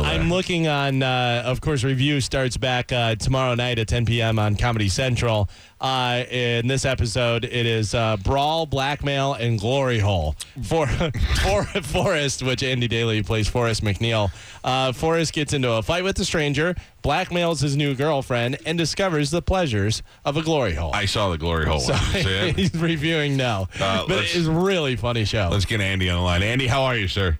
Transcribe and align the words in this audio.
I'm 0.00 0.30
looking 0.30 0.68
on, 0.68 1.02
uh, 1.02 1.42
of 1.44 1.60
course, 1.60 1.84
review 1.84 2.20
starts 2.20 2.56
back 2.56 2.92
uh, 2.92 3.14
tomorrow 3.16 3.54
night 3.54 3.78
at 3.78 3.88
10 3.88 4.06
p.m. 4.06 4.38
on 4.38 4.56
Comedy 4.56 4.88
Central. 4.88 5.50
Uh, 5.80 6.24
in 6.30 6.68
this 6.68 6.84
episode, 6.84 7.44
it 7.44 7.66
is 7.66 7.94
uh, 7.94 8.16
Brawl, 8.18 8.66
Blackmail, 8.66 9.34
and 9.34 9.58
Glory 9.58 9.98
Hole. 9.98 10.36
For, 10.62 10.86
for 11.42 11.64
Forrest, 11.64 12.42
which 12.42 12.62
Andy 12.62 12.88
Daly 12.88 13.22
plays 13.22 13.48
Forrest 13.48 13.82
McNeil. 13.82 14.30
Uh, 14.64 14.92
Forrest 14.92 15.32
gets 15.32 15.52
into 15.52 15.72
a 15.72 15.82
fight 15.82 16.04
with 16.04 16.18
a 16.20 16.24
stranger, 16.24 16.74
blackmails 17.02 17.60
his 17.60 17.76
new 17.76 17.94
girlfriend, 17.94 18.58
and 18.64 18.78
discovers 18.78 19.30
the 19.30 19.42
pleasures 19.42 20.02
of 20.24 20.36
a 20.36 20.42
glory 20.42 20.74
hole. 20.74 20.92
I 20.94 21.04
saw 21.04 21.30
the 21.30 21.38
glory 21.38 21.66
hole. 21.66 21.80
so 21.80 21.92
one. 21.92 22.02
Did 22.12 22.14
you 22.14 22.22
see 22.22 22.48
it? 22.48 22.56
he's 22.56 22.74
reviewing 22.74 23.36
now. 23.36 23.68
Uh, 23.80 24.06
but 24.06 24.24
it's 24.24 24.36
a 24.36 24.50
really 24.50 24.96
funny 24.96 25.24
show. 25.24 25.48
Let's 25.50 25.64
get 25.64 25.80
Andy 25.80 26.08
on 26.08 26.18
the 26.18 26.22
line. 26.24 26.42
Andy, 26.42 26.66
how 26.68 26.84
are 26.84 26.96
you, 26.96 27.08
sir? 27.08 27.38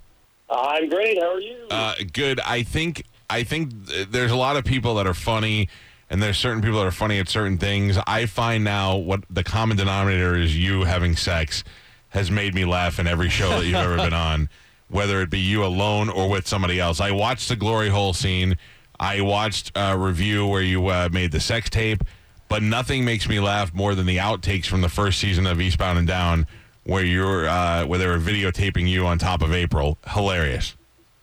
I'm 0.53 0.89
great. 0.89 1.19
How 1.19 1.35
are 1.35 1.41
you? 1.41 1.67
Uh, 1.71 1.95
good. 2.13 2.41
I 2.41 2.63
think 2.63 3.05
I 3.31 3.45
think 3.45 3.73
there's 4.11 4.31
a 4.31 4.37
lot 4.37 4.57
of 4.57 4.65
people 4.65 4.97
that 4.97 5.07
are 5.07 5.15
funny, 5.15 5.69
and 6.11 6.23
there's 6.23 6.37
certain 6.39 6.61
people 6.63 6.79
that 6.79 6.87
are 6.87 6.93
funny 6.93 7.19
at 7.19 7.29
certain 7.29 7.59
things. 7.59 7.99
I 8.07 8.27
find 8.27 8.63
now 8.63 8.97
what 8.97 9.25
the 9.31 9.43
common 9.43 9.77
denominator 9.77 10.37
is 10.37 10.57
you 10.57 10.85
having 10.85 11.17
sex 11.17 11.65
has 12.11 12.31
made 12.31 12.55
me 12.55 12.67
laugh 12.67 12.99
in 12.99 13.07
every 13.07 13.31
show 13.31 13.49
that 13.49 13.65
you've 13.65 13.75
ever 13.77 13.97
been 13.97 14.13
on, 14.13 14.51
whether 14.89 15.23
it 15.23 15.31
be 15.31 15.39
you 15.39 15.65
alone 15.65 16.11
or 16.11 16.29
with 16.29 16.47
somebody 16.47 16.79
else. 16.79 17.01
I 17.01 17.11
watched 17.11 17.49
the 17.49 17.57
glory 17.57 17.89
hole 17.89 18.13
scene. 18.13 18.59
I 19.01 19.23
watched 19.23 19.73
a 19.75 19.97
review 19.97 20.47
where 20.47 20.61
you 20.63 20.87
uh, 20.89 21.09
made 21.11 21.33
the 21.33 21.41
sex 21.41 21.71
tape, 21.71 22.05
but 22.49 22.63
nothing 22.63 23.03
makes 23.03 23.27
me 23.27 23.41
laugh 23.41 23.73
more 23.73 23.95
than 23.95 24.05
the 24.05 24.19
outtakes 24.19 24.67
from 24.67 24.83
the 24.83 24.91
first 24.91 25.19
season 25.19 25.47
of 25.47 25.59
Eastbound 25.59 25.99
and 25.99 26.07
Down, 26.07 26.47
where 26.85 27.05
you're 27.05 27.49
uh, 27.49 27.87
where 27.87 27.99
they 27.99 28.07
were 28.07 28.19
videotaping 28.19 28.89
you 28.89 29.07
on 29.07 29.19
top 29.19 29.43
of 29.43 29.53
April. 29.53 29.99
Hilarious. 30.07 30.77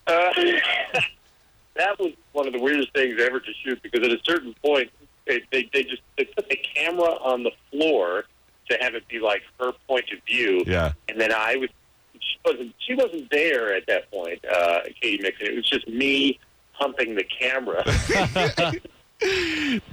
Uh, 0.07 0.13
that 1.75 1.97
was 1.99 2.13
one 2.31 2.47
of 2.47 2.53
the 2.53 2.59
weirdest 2.59 2.93
things 2.93 3.19
ever 3.21 3.39
to 3.39 3.51
shoot 3.63 3.81
because 3.81 4.05
at 4.05 4.11
a 4.11 4.19
certain 4.23 4.55
point, 4.63 4.89
they, 5.27 5.41
they, 5.51 5.69
they 5.73 5.83
just 5.83 6.01
they 6.17 6.25
put 6.25 6.49
the 6.49 6.57
camera 6.75 7.11
on 7.21 7.43
the 7.43 7.51
floor 7.71 8.25
to 8.69 8.77
have 8.81 8.95
it 8.95 9.07
be 9.07 9.19
like 9.19 9.41
her 9.59 9.71
point 9.87 10.05
of 10.11 10.19
view. 10.25 10.63
Yeah. 10.65 10.93
And 11.07 11.19
then 11.19 11.31
I 11.33 11.55
was 11.57 11.69
she 12.19 12.37
wasn't 12.45 12.75
she 12.79 12.95
wasn't 12.95 13.29
there 13.31 13.73
at 13.73 13.85
that 13.87 14.09
point, 14.11 14.43
uh, 14.45 14.81
Katy 15.01 15.21
Mixon. 15.21 15.47
It 15.47 15.55
was 15.55 15.69
just 15.69 15.87
me 15.87 16.39
pumping 16.79 17.15
the 17.15 17.23
camera. 17.23 17.83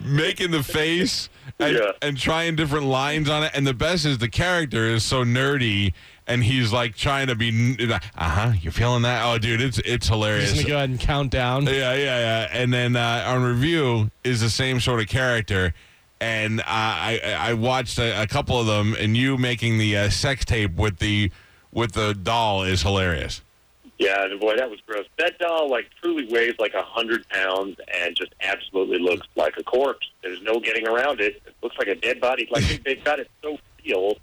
making 0.04 0.50
the 0.50 0.62
face 0.62 1.28
and, 1.58 1.76
Yeah. 1.76 1.92
and 2.02 2.16
trying 2.16 2.56
different 2.56 2.86
lines 2.86 3.28
on 3.28 3.42
it. 3.44 3.52
And 3.54 3.66
the 3.66 3.74
best 3.74 4.04
is 4.04 4.18
the 4.18 4.28
character 4.28 4.86
is 4.86 5.04
so 5.04 5.24
nerdy 5.24 5.92
and 6.26 6.42
he's 6.42 6.72
like 6.72 6.96
trying 6.96 7.28
to 7.28 7.34
be, 7.34 7.76
uh 7.90 7.98
huh, 8.16 8.52
you're 8.60 8.72
feeling 8.72 9.02
that? 9.02 9.24
Oh, 9.24 9.38
dude, 9.38 9.60
it's 9.60 9.78
it's 9.78 10.08
hilarious. 10.08 10.50
Just 10.50 10.62
gonna 10.62 10.68
go 10.68 10.76
ahead 10.76 10.90
and 10.90 11.00
count 11.00 11.30
down. 11.30 11.66
Yeah, 11.66 11.94
yeah, 11.94 12.18
yeah. 12.18 12.48
And 12.50 12.72
then 12.72 12.96
uh, 12.96 13.24
on 13.28 13.42
review 13.44 14.10
is 14.24 14.40
the 14.40 14.50
same 14.50 14.80
sort 14.80 15.00
of 15.00 15.06
character. 15.08 15.72
And 16.20 16.60
uh, 16.60 16.64
I 16.66 17.20
I 17.38 17.52
watched 17.54 17.98
a, 17.98 18.22
a 18.22 18.26
couple 18.26 18.58
of 18.58 18.66
them, 18.66 18.96
and 18.98 19.16
you 19.16 19.36
making 19.36 19.78
the 19.78 19.96
uh, 19.96 20.10
sex 20.10 20.44
tape 20.44 20.74
with 20.74 20.98
the 20.98 21.30
with 21.72 21.92
the 21.92 22.14
doll 22.14 22.62
is 22.64 22.82
hilarious. 22.82 23.42
Yeah, 23.98 24.26
boy, 24.40 24.56
that 24.56 24.68
was 24.70 24.78
gross. 24.86 25.06
That 25.18 25.38
doll 25.38 25.70
like 25.70 25.86
truly 26.02 26.26
weighs 26.30 26.54
like 26.58 26.74
a 26.74 26.82
hundred 26.82 27.26
pounds 27.28 27.76
and 28.02 28.14
just 28.16 28.34
absolutely 28.42 28.98
looks 28.98 29.26
like 29.36 29.54
a 29.58 29.62
corpse. 29.64 30.06
There's 30.22 30.42
no 30.42 30.60
getting 30.60 30.86
around 30.86 31.20
it. 31.20 31.40
It 31.46 31.54
looks 31.62 31.76
like 31.78 31.88
a 31.88 31.94
dead 31.94 32.20
body. 32.20 32.46
Like 32.50 32.64
they- 32.64 32.76
they've 32.94 33.04
got 33.04 33.18
it 33.20 33.30
so 33.42 33.58
real 33.84 34.16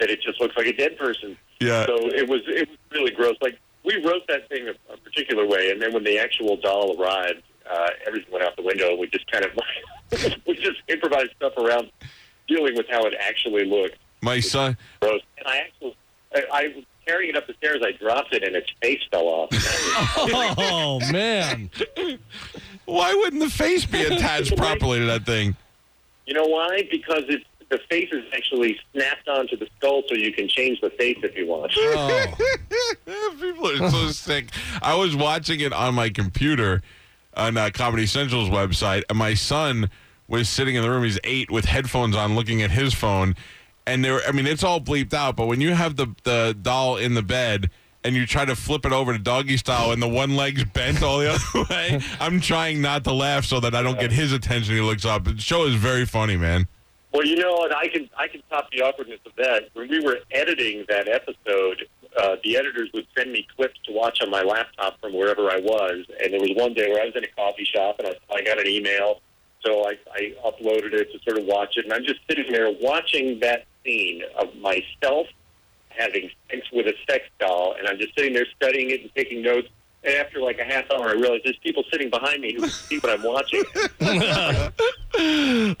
that 0.00 0.10
it 0.10 0.20
just 0.22 0.40
looks 0.40 0.56
like 0.56 0.66
a 0.66 0.72
dead 0.72 0.98
person. 0.98 1.36
Yeah. 1.60 1.86
So 1.86 1.94
it 2.08 2.28
was 2.28 2.40
it 2.46 2.68
was 2.68 2.78
really 2.90 3.10
gross. 3.12 3.36
Like 3.40 3.58
we 3.84 3.96
wrote 4.04 4.26
that 4.28 4.48
thing 4.48 4.68
a, 4.68 4.92
a 4.92 4.96
particular 4.96 5.46
way, 5.46 5.70
and 5.70 5.80
then 5.80 5.92
when 5.92 6.04
the 6.04 6.18
actual 6.18 6.56
doll 6.56 7.00
arrived, 7.00 7.42
uh, 7.70 7.88
everything 8.06 8.32
went 8.32 8.44
out 8.44 8.56
the 8.56 8.62
window. 8.62 8.90
and 8.90 8.98
We 8.98 9.06
just 9.08 9.30
kind 9.30 9.44
of 9.44 9.52
we 10.46 10.54
just 10.54 10.80
improvised 10.88 11.30
stuff 11.36 11.52
around 11.56 11.90
dealing 12.48 12.74
with 12.76 12.86
how 12.90 13.04
it 13.04 13.14
actually 13.20 13.64
looked. 13.64 13.96
My 14.22 14.40
son, 14.40 14.76
Gross. 15.00 15.20
And 15.38 15.46
I 15.46 15.58
actually 15.58 15.96
I, 16.34 16.42
I 16.52 16.72
was 16.74 16.84
carrying 17.06 17.30
it 17.30 17.36
up 17.36 17.46
the 17.46 17.54
stairs. 17.54 17.82
I 17.84 17.92
dropped 17.92 18.34
it, 18.34 18.42
and 18.42 18.54
its 18.54 18.70
face 18.82 19.00
fell 19.10 19.26
off. 19.26 19.48
Oh 20.58 21.00
man! 21.12 21.70
why 22.84 23.14
wouldn't 23.14 23.42
the 23.42 23.50
face 23.50 23.84
be 23.84 24.02
attached 24.02 24.56
properly 24.56 24.98
to 25.00 25.06
that 25.06 25.24
thing? 25.26 25.56
You 26.26 26.34
know 26.34 26.46
why? 26.46 26.86
Because 26.90 27.24
it's 27.28 27.44
the 27.70 27.78
face 27.88 28.08
is 28.12 28.24
actually 28.34 28.78
snapped 28.92 29.28
onto 29.28 29.56
the 29.56 29.68
skull, 29.78 30.02
so 30.08 30.14
you 30.14 30.32
can 30.32 30.48
change 30.48 30.80
the 30.80 30.90
face 30.90 31.18
if 31.22 31.36
you 31.36 31.46
want. 31.46 31.72
Oh, 31.76 32.26
People 33.40 33.68
are 33.68 33.90
so 33.90 34.08
sick. 34.10 34.48
I 34.82 34.94
was 34.96 35.14
watching 35.16 35.60
it 35.60 35.72
on 35.72 35.94
my 35.94 36.10
computer 36.10 36.82
on 37.34 37.56
uh, 37.56 37.70
Comedy 37.72 38.06
Central's 38.06 38.48
website, 38.50 39.04
and 39.08 39.16
my 39.16 39.34
son 39.34 39.88
was 40.26 40.48
sitting 40.48 40.74
in 40.74 40.82
the 40.82 40.90
room. 40.90 41.04
He's 41.04 41.18
eight 41.22 41.50
with 41.50 41.64
headphones 41.64 42.16
on, 42.16 42.34
looking 42.34 42.60
at 42.62 42.72
his 42.72 42.92
phone, 42.92 43.36
and 43.86 44.04
there. 44.04 44.20
I 44.26 44.32
mean, 44.32 44.46
it's 44.46 44.64
all 44.64 44.80
bleeped 44.80 45.14
out. 45.14 45.36
But 45.36 45.46
when 45.46 45.60
you 45.60 45.74
have 45.74 45.96
the 45.96 46.14
the 46.24 46.56
doll 46.60 46.96
in 46.96 47.14
the 47.14 47.22
bed. 47.22 47.70
And 48.02 48.16
you 48.16 48.24
try 48.24 48.46
to 48.46 48.56
flip 48.56 48.86
it 48.86 48.92
over 48.92 49.12
to 49.12 49.18
doggy 49.18 49.58
style, 49.58 49.92
and 49.92 50.00
the 50.00 50.08
one 50.08 50.34
leg's 50.34 50.64
bent 50.72 51.02
all 51.02 51.18
the 51.18 51.32
other 51.34 51.66
way. 51.70 52.00
I'm 52.18 52.40
trying 52.40 52.80
not 52.80 53.04
to 53.04 53.12
laugh 53.12 53.44
so 53.44 53.60
that 53.60 53.74
I 53.74 53.82
don't 53.82 54.00
get 54.00 54.10
his 54.10 54.32
attention. 54.32 54.74
He 54.74 54.80
looks 54.80 55.04
up. 55.04 55.24
The 55.24 55.36
show 55.36 55.66
is 55.66 55.74
very 55.74 56.06
funny, 56.06 56.38
man. 56.38 56.66
Well, 57.12 57.26
you 57.26 57.36
know 57.36 57.52
what? 57.52 57.76
I 57.76 57.88
can 57.88 58.08
I 58.16 58.28
can 58.28 58.42
top 58.48 58.70
the 58.70 58.82
awkwardness 58.82 59.20
of 59.26 59.32
that. 59.36 59.68
When 59.74 59.90
we 59.90 60.00
were 60.00 60.20
editing 60.30 60.86
that 60.88 61.08
episode, 61.08 61.86
uh, 62.16 62.36
the 62.44 62.56
editors 62.56 62.90
would 62.94 63.06
send 63.16 63.32
me 63.32 63.46
clips 63.56 63.78
to 63.86 63.92
watch 63.92 64.20
on 64.22 64.30
my 64.30 64.42
laptop 64.42 65.00
from 65.00 65.12
wherever 65.14 65.50
I 65.50 65.58
was. 65.58 66.06
And 66.22 66.32
there 66.32 66.40
was 66.40 66.52
one 66.54 66.74
day 66.74 66.88
where 66.88 67.02
I 67.02 67.06
was 67.06 67.16
in 67.16 67.24
a 67.24 67.28
coffee 67.28 67.64
shop 67.64 67.96
and 67.98 68.08
I, 68.08 68.34
I 68.34 68.42
got 68.42 68.60
an 68.60 68.66
email, 68.66 69.20
so 69.64 69.86
I, 69.86 69.98
I 70.14 70.34
uploaded 70.44 70.92
it 70.94 71.12
to 71.12 71.18
sort 71.24 71.38
of 71.38 71.46
watch 71.46 71.76
it. 71.76 71.84
And 71.84 71.92
I'm 71.92 72.04
just 72.04 72.20
sitting 72.28 72.50
there 72.50 72.70
watching 72.80 73.40
that 73.40 73.66
scene 73.84 74.22
of 74.38 74.54
myself 74.56 75.26
having 75.88 76.30
sex 76.50 76.66
with 76.72 76.86
a 76.86 76.94
sex 77.08 77.24
doll, 77.38 77.74
and 77.78 77.86
I'm 77.88 77.98
just 77.98 78.14
sitting 78.16 78.32
there 78.32 78.46
studying 78.56 78.90
it 78.90 79.02
and 79.02 79.10
taking 79.14 79.42
notes. 79.42 79.68
And 80.02 80.14
after 80.14 80.40
like 80.40 80.58
a 80.58 80.64
half 80.64 80.90
hour, 80.92 81.10
I 81.10 81.12
realized 81.12 81.44
there's 81.44 81.58
people 81.58 81.84
sitting 81.92 82.08
behind 82.08 82.40
me 82.40 82.54
who 82.54 82.60
can 82.62 82.70
see 82.70 82.98
what 82.98 83.18
I'm 83.18 83.22
watching. 83.22 83.62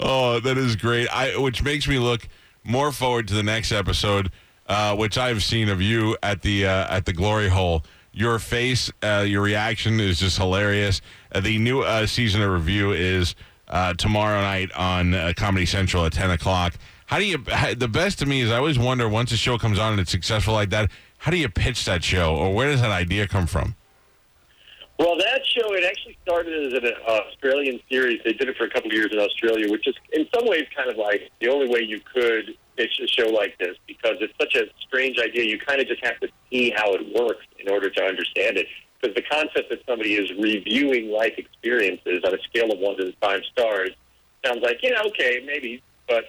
Oh, 0.00 0.40
that 0.40 0.58
is 0.58 0.76
great. 0.76 1.08
I 1.08 1.38
which 1.38 1.62
makes 1.62 1.86
me 1.88 1.98
look 1.98 2.28
more 2.64 2.92
forward 2.92 3.28
to 3.28 3.34
the 3.34 3.42
next 3.42 3.72
episode, 3.72 4.30
uh, 4.66 4.94
which 4.96 5.16
I've 5.16 5.42
seen 5.42 5.68
of 5.68 5.80
you 5.80 6.16
at 6.22 6.42
the 6.42 6.66
uh, 6.66 6.94
at 6.96 7.06
the 7.06 7.12
glory 7.12 7.48
hole. 7.48 7.84
Your 8.12 8.38
face, 8.40 8.90
uh, 9.02 9.24
your 9.26 9.40
reaction 9.40 10.00
is 10.00 10.18
just 10.18 10.36
hilarious. 10.36 11.00
Uh, 11.32 11.40
the 11.40 11.58
new 11.58 11.80
uh, 11.82 12.06
season 12.06 12.42
of 12.42 12.50
review 12.50 12.92
is 12.92 13.36
uh, 13.68 13.94
tomorrow 13.94 14.40
night 14.40 14.72
on 14.72 15.14
Comedy 15.34 15.64
Central 15.64 16.04
at 16.04 16.12
ten 16.12 16.30
o'clock. 16.30 16.74
How 17.10 17.18
do 17.18 17.24
you? 17.24 17.38
The 17.76 17.88
best 17.88 18.20
to 18.20 18.26
me 18.26 18.40
is 18.40 18.52
I 18.52 18.56
always 18.56 18.78
wonder 18.78 19.08
once 19.08 19.32
a 19.32 19.36
show 19.36 19.58
comes 19.58 19.80
on 19.80 19.92
and 19.92 20.00
it's 20.00 20.12
successful 20.12 20.54
like 20.54 20.70
that. 20.70 20.90
How 21.18 21.32
do 21.32 21.36
you 21.36 21.48
pitch 21.48 21.84
that 21.84 22.04
show, 22.04 22.36
or 22.36 22.54
where 22.54 22.70
does 22.70 22.80
that 22.80 22.92
idea 22.92 23.26
come 23.26 23.46
from? 23.46 23.74
Well, 24.96 25.16
that 25.16 25.40
show 25.44 25.74
it 25.74 25.82
actually 25.82 26.16
started 26.22 26.72
as 26.72 26.78
an 26.78 26.92
uh, 27.06 27.10
Australian 27.10 27.80
series. 27.90 28.20
They 28.24 28.32
did 28.32 28.48
it 28.48 28.56
for 28.56 28.64
a 28.64 28.70
couple 28.70 28.90
of 28.90 28.94
years 28.94 29.08
in 29.12 29.18
Australia, 29.18 29.70
which 29.70 29.88
is 29.88 29.94
in 30.12 30.26
some 30.34 30.46
ways 30.46 30.66
kind 30.76 30.88
of 30.88 30.96
like 30.96 31.30
the 31.40 31.48
only 31.48 31.68
way 31.68 31.80
you 31.80 32.00
could 32.00 32.56
pitch 32.76 33.00
a 33.02 33.08
show 33.08 33.28
like 33.28 33.58
this 33.58 33.76
because 33.88 34.16
it's 34.20 34.34
such 34.40 34.54
a 34.54 34.66
strange 34.86 35.18
idea. 35.18 35.44
You 35.44 35.58
kind 35.58 35.80
of 35.80 35.88
just 35.88 36.04
have 36.04 36.20
to 36.20 36.28
see 36.48 36.70
how 36.70 36.94
it 36.94 37.02
works 37.12 37.44
in 37.58 37.72
order 37.72 37.90
to 37.90 38.02
understand 38.02 38.56
it. 38.56 38.66
Because 39.00 39.16
the 39.16 39.22
concept 39.22 39.70
that 39.70 39.80
somebody 39.84 40.14
is 40.14 40.30
reviewing 40.38 41.10
life 41.10 41.34
experiences 41.38 42.22
on 42.24 42.34
a 42.34 42.42
scale 42.42 42.70
of 42.70 42.78
one 42.78 42.96
to 42.98 43.12
five 43.20 43.40
stars 43.50 43.90
sounds 44.44 44.62
like 44.62 44.78
yeah, 44.82 45.02
okay, 45.06 45.42
maybe, 45.44 45.82
but 46.06 46.24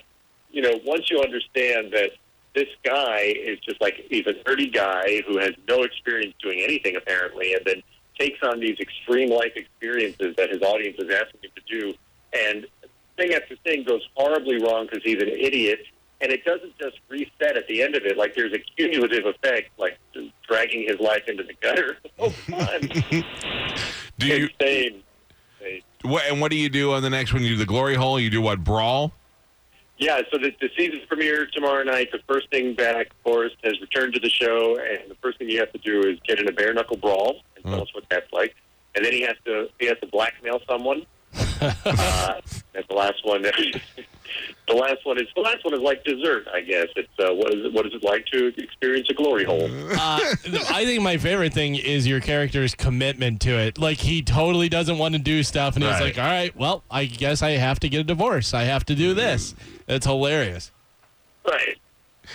you 0.51 0.61
know, 0.61 0.79
once 0.85 1.09
you 1.09 1.21
understand 1.21 1.91
that 1.93 2.11
this 2.53 2.67
guy 2.83 3.33
is 3.35 3.59
just 3.59 3.79
like 3.81 4.05
he's 4.09 4.27
a 4.27 4.33
nerdy 4.45 4.71
guy 4.73 5.21
who 5.27 5.37
has 5.37 5.53
no 5.67 5.83
experience 5.83 6.33
doing 6.41 6.59
anything 6.59 6.95
apparently, 6.95 7.53
and 7.53 7.63
then 7.65 7.81
takes 8.19 8.39
on 8.43 8.59
these 8.59 8.77
extreme 8.79 9.29
life 9.29 9.53
experiences 9.55 10.35
that 10.37 10.49
his 10.49 10.61
audience 10.61 10.97
is 10.99 11.09
asking 11.09 11.39
him 11.41 11.51
to 11.55 11.79
do, 11.79 11.93
and 12.33 12.67
thing 13.17 13.33
after 13.33 13.55
thing 13.57 13.83
goes 13.83 14.07
horribly 14.15 14.61
wrong 14.61 14.87
because 14.89 15.03
he's 15.03 15.21
an 15.21 15.29
idiot, 15.29 15.79
and 16.19 16.31
it 16.31 16.43
doesn't 16.43 16.77
just 16.77 16.97
reset 17.09 17.57
at 17.57 17.67
the 17.67 17.81
end 17.81 17.95
of 17.95 18.03
it. 18.03 18.17
Like 18.17 18.35
there's 18.35 18.53
a 18.53 18.59
cumulative 18.59 19.25
effect, 19.25 19.69
like 19.77 19.97
dragging 20.47 20.85
his 20.87 20.99
life 20.99 21.23
into 21.27 21.43
the 21.43 21.53
gutter. 21.61 21.97
Oh, 22.19 22.29
fun! 22.29 22.81
Do 24.19 24.27
you? 24.27 24.49
Insane. 24.59 25.01
What, 26.03 26.23
and 26.29 26.39
what 26.41 26.51
do 26.51 26.57
you 26.57 26.69
do 26.69 26.93
on 26.93 27.01
the 27.01 27.09
next 27.09 27.33
one? 27.33 27.41
You 27.41 27.49
do 27.49 27.57
the 27.57 27.65
glory 27.65 27.95
hole. 27.95 28.19
You 28.19 28.29
do 28.29 28.41
what? 28.41 28.63
Brawl. 28.63 29.11
Yeah, 30.01 30.21
so 30.31 30.39
the, 30.39 30.51
the 30.59 30.67
season 30.75 30.99
premiere 31.07 31.45
tomorrow 31.45 31.83
night. 31.83 32.11
The 32.11 32.17
first 32.27 32.49
thing 32.49 32.73
back, 32.73 33.11
Forrest 33.23 33.55
has 33.63 33.79
returned 33.79 34.15
to 34.15 34.19
the 34.19 34.31
show, 34.31 34.75
and 34.79 35.11
the 35.11 35.15
first 35.21 35.37
thing 35.37 35.47
you 35.47 35.59
have 35.59 35.71
to 35.73 35.77
do 35.77 36.01
is 36.01 36.17
get 36.27 36.39
in 36.39 36.47
a 36.49 36.51
bare 36.51 36.73
knuckle 36.73 36.97
brawl 36.97 37.41
and 37.55 37.63
tell 37.63 37.75
Hmm. 37.75 37.81
us 37.81 37.93
what 37.93 38.05
that's 38.09 38.25
like. 38.33 38.55
And 38.95 39.05
then 39.05 39.13
he 39.13 39.21
has 39.21 39.35
to 39.45 39.69
he 39.79 39.85
has 39.85 39.99
to 39.99 40.07
blackmail 40.07 40.59
someone. 40.67 41.05
uh, 41.61 42.41
that's 42.73 42.87
the 42.89 42.95
last 42.95 43.23
one. 43.23 43.43
the 44.71 44.77
last 44.77 45.05
one 45.05 45.17
is 45.19 45.27
the 45.35 45.41
last 45.41 45.63
one 45.63 45.73
is 45.73 45.79
like 45.79 46.03
dessert, 46.03 46.47
I 46.53 46.61
guess. 46.61 46.87
It's 46.95 47.09
uh, 47.19 47.33
what 47.33 47.53
is 47.53 47.65
it, 47.65 47.73
what 47.73 47.85
is 47.85 47.93
it 47.93 48.03
like 48.03 48.25
to 48.27 48.47
experience 48.57 49.09
a 49.09 49.13
glory 49.13 49.43
hole? 49.43 49.69
Uh, 49.91 50.19
I 50.69 50.85
think 50.85 51.01
my 51.03 51.17
favorite 51.17 51.53
thing 51.53 51.75
is 51.75 52.07
your 52.07 52.19
character's 52.21 52.73
commitment 52.75 53.41
to 53.41 53.51
it. 53.51 53.77
Like 53.77 53.97
he 53.97 54.21
totally 54.21 54.69
doesn't 54.69 54.97
want 54.97 55.13
to 55.15 55.19
do 55.19 55.43
stuff, 55.43 55.75
and 55.75 55.83
he's 55.83 55.93
Right. 55.93 56.03
like, 56.03 56.17
"All 56.17 56.23
right, 56.25 56.55
well, 56.55 56.83
I 56.89 57.05
guess 57.05 57.41
I 57.43 57.51
have 57.51 57.79
to 57.81 57.89
get 57.89 57.99
a 57.99 58.03
divorce. 58.03 58.53
I 58.53 58.63
have 58.63 58.85
to 58.85 58.95
do 58.95 59.13
this." 59.13 59.53
It's 59.87 60.05
hilarious. 60.05 60.71
Right. 61.47 61.77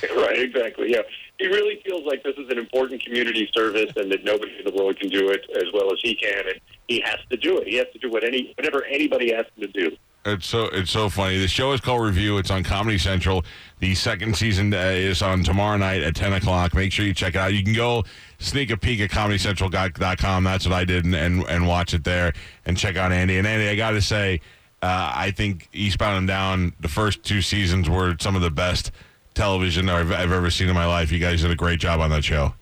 Right, 0.14 0.38
exactly. 0.40 0.90
Yeah. 0.92 1.00
He 1.38 1.46
really 1.46 1.80
feels 1.84 2.04
like 2.06 2.22
this 2.22 2.34
is 2.36 2.50
an 2.50 2.58
important 2.58 3.02
community 3.02 3.48
service 3.54 3.90
and 3.96 4.10
that 4.12 4.24
nobody 4.24 4.52
in 4.58 4.64
the 4.64 4.72
world 4.72 4.98
can 4.98 5.08
do 5.08 5.30
it 5.30 5.40
as 5.56 5.64
well 5.72 5.90
as 5.92 5.98
he 6.02 6.14
can 6.14 6.46
and 6.48 6.60
he 6.88 7.00
has 7.04 7.18
to 7.30 7.36
do 7.38 7.56
it. 7.58 7.66
He 7.68 7.76
has 7.76 7.86
to 7.94 7.98
do 7.98 8.10
what 8.10 8.22
any 8.24 8.52
whatever 8.58 8.84
anybody 8.84 9.32
asks 9.34 9.50
him 9.56 9.70
to 9.72 9.88
do. 9.88 9.96
It's 10.26 10.46
so 10.46 10.64
it's 10.64 10.90
so 10.90 11.08
funny. 11.08 11.38
The 11.38 11.46
show 11.46 11.72
is 11.72 11.80
called 11.80 12.02
Review. 12.02 12.36
It's 12.38 12.50
on 12.50 12.64
Comedy 12.64 12.98
Central. 12.98 13.44
The 13.78 13.94
second 13.94 14.36
season 14.36 14.74
uh, 14.74 14.78
is 14.78 15.22
on 15.22 15.44
tomorrow 15.44 15.76
night 15.76 16.02
at 16.02 16.16
ten 16.16 16.32
o'clock. 16.32 16.74
Make 16.74 16.90
sure 16.92 17.06
you 17.06 17.14
check 17.14 17.36
it 17.36 17.38
out. 17.38 17.54
You 17.54 17.62
can 17.62 17.74
go 17.74 18.04
sneak 18.38 18.70
a 18.70 18.76
peek 18.76 19.00
at 19.00 19.10
comedycentral.com. 19.10 20.44
That's 20.44 20.66
what 20.66 20.74
I 20.74 20.84
did, 20.84 21.04
and, 21.04 21.14
and 21.14 21.44
and 21.48 21.68
watch 21.68 21.94
it 21.94 22.02
there 22.02 22.32
and 22.64 22.76
check 22.76 22.96
out 22.96 23.12
Andy. 23.12 23.38
And 23.38 23.46
Andy, 23.46 23.68
I 23.68 23.76
got 23.76 23.92
to 23.92 24.02
say, 24.02 24.40
uh, 24.82 25.12
I 25.14 25.30
think 25.30 25.68
Eastbound 25.72 26.18
and 26.18 26.26
Down. 26.26 26.72
The 26.80 26.88
first 26.88 27.22
two 27.22 27.40
seasons 27.40 27.88
were 27.88 28.16
some 28.18 28.34
of 28.34 28.42
the 28.42 28.50
best 28.50 28.90
television 29.34 29.88
I've, 29.88 30.10
I've 30.10 30.32
ever 30.32 30.50
seen 30.50 30.68
in 30.68 30.74
my 30.74 30.86
life. 30.86 31.12
You 31.12 31.20
guys 31.20 31.42
did 31.42 31.52
a 31.52 31.56
great 31.56 31.78
job 31.78 32.00
on 32.00 32.10
that 32.10 32.24
show. 32.24 32.54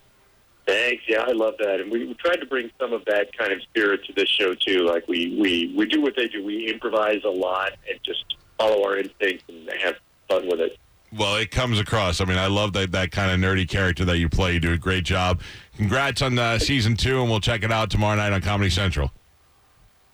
Thanks. 0.67 1.03
Yeah, 1.07 1.25
I 1.27 1.33
love 1.33 1.55
that. 1.59 1.81
And 1.81 1.91
we, 1.91 2.07
we 2.07 2.15
tried 2.15 2.37
to 2.37 2.47
bring 2.47 2.71
some 2.79 2.93
of 2.93 3.05
that 3.05 3.37
kind 3.37 3.53
of 3.53 3.61
spirit 3.63 4.05
to 4.07 4.13
this 4.15 4.29
show 4.29 4.55
too. 4.55 4.87
Like 4.87 5.07
we, 5.09 5.37
we, 5.39 5.75
we 5.77 5.87
do 5.87 6.01
what 6.01 6.15
they 6.17 6.29
do. 6.29 6.45
We 6.45 6.71
improvise 6.71 7.23
a 7.25 7.31
lot 7.31 7.73
and 7.89 7.99
just 8.03 8.37
follow 8.59 8.83
our 8.85 8.97
instincts 8.99 9.45
and 9.49 9.69
have 9.83 9.97
fun 10.29 10.49
with 10.49 10.61
it. 10.61 10.79
Well, 11.17 11.37
it 11.37 11.51
comes 11.51 11.79
across. 11.79 12.21
I 12.21 12.25
mean, 12.25 12.39
I 12.39 12.49
love 12.49 12.73
that 12.73 12.91
that 12.93 13.13
kind 13.13 13.31
of 13.31 13.39
nerdy 13.39 13.69
character 13.69 14.05
that 14.07 14.19
you 14.19 14.29
play. 14.29 14.55
You 14.55 14.61
do 14.61 14.73
a 14.73 14.79
great 14.79 15.05
job. 15.05 15.41
Congrats 15.77 16.23
on 16.23 16.39
uh, 16.39 16.59
season 16.59 16.97
two, 16.97 17.21
and 17.21 17.31
we'll 17.31 17.41
check 17.41 17.63
it 17.63 17.71
out 17.71 17.91
tomorrow 17.91 18.17
night 18.17 18.33
on 18.33 18.41
Comedy 18.41 18.71
Central. 18.71 19.13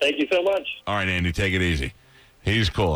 Thank 0.00 0.18
you 0.18 0.26
so 0.32 0.42
much. 0.42 0.66
All 0.86 0.96
right, 0.96 1.08
Andy, 1.08 1.30
take 1.30 1.54
it 1.54 1.62
easy. 1.62 1.92
He's 2.42 2.70
cool. 2.70 2.86